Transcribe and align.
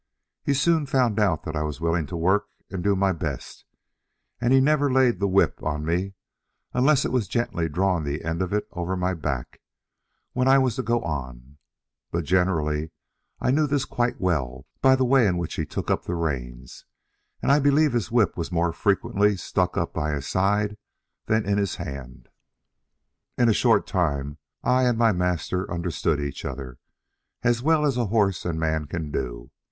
He 0.43 0.55
soon 0.55 0.87
found 0.87 1.19
out 1.19 1.43
that 1.43 1.55
I 1.55 1.61
was 1.61 1.79
willing 1.79 2.07
to 2.07 2.17
work 2.17 2.47
and 2.71 2.83
do 2.83 2.95
my 2.95 3.11
best; 3.11 3.65
and 4.39 4.51
he 4.51 4.59
never 4.59 4.91
laid 4.91 5.19
the 5.19 5.27
whip 5.27 5.61
on 5.61 5.85
me, 5.85 6.15
unless 6.73 7.05
it 7.05 7.11
was 7.11 7.27
gently 7.27 7.69
drawing 7.69 8.03
the 8.03 8.23
end 8.23 8.41
of 8.41 8.51
it 8.51 8.67
over 8.71 8.97
my 8.97 9.13
back, 9.13 9.61
when 10.33 10.47
I 10.47 10.57
was 10.57 10.75
to 10.77 10.81
go 10.81 11.03
on; 11.03 11.59
but 12.09 12.23
generally 12.23 12.89
I 13.39 13.51
knew 13.51 13.67
this 13.67 13.85
quite 13.85 14.19
well 14.19 14.65
by 14.81 14.95
the 14.95 15.05
way 15.05 15.27
in 15.27 15.37
which 15.37 15.53
he 15.53 15.67
took 15.67 15.91
up 15.91 16.05
the 16.05 16.15
reins; 16.15 16.83
and 17.43 17.51
I 17.51 17.59
believe 17.59 17.93
his 17.93 18.09
whip 18.09 18.35
was 18.35 18.51
more 18.51 18.73
frequently 18.73 19.37
stuck 19.37 19.77
up 19.77 19.93
by 19.93 20.13
his 20.13 20.25
side 20.27 20.77
than 21.27 21.45
in 21.45 21.59
his 21.59 21.75
hand. 21.75 22.27
In 23.37 23.49
a 23.49 23.53
short 23.53 23.85
time 23.85 24.39
I 24.63 24.85
and 24.85 24.97
my 24.97 25.11
master 25.11 25.71
understood 25.71 26.19
each 26.19 26.43
other, 26.43 26.79
as 27.43 27.61
well 27.61 27.85
as 27.85 27.97
horse 27.97 28.45
and 28.45 28.59
man 28.59 28.87
can 28.87 29.11
do. 29.11 29.51